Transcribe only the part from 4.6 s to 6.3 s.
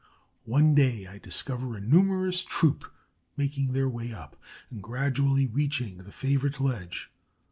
and gradually reaching the